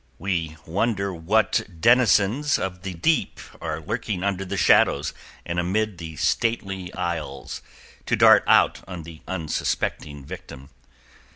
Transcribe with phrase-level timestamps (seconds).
[0.17, 5.13] We wonder what denizens of the deep are lurking under the shadows
[5.45, 7.61] and amid the stately aisles,
[8.07, 10.71] to dart out on the unsuspecting victim.